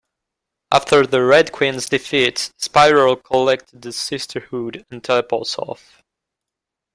After 0.71 1.05
the 1.05 1.21
Red 1.23 1.51
Queen's 1.51 1.85
defeat, 1.87 2.51
Spiral 2.57 3.17
collects 3.17 3.71
the 3.71 3.91
Sisterhood 3.93 4.83
and 4.89 5.03
teleports 5.03 5.59
off. 5.59 6.01